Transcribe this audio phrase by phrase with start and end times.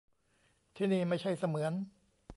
[0.75, 1.73] ที่นี่ไม่ใช่เสมือน